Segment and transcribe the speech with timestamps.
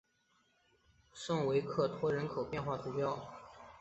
[1.13, 3.05] 圣维克托人口变化图示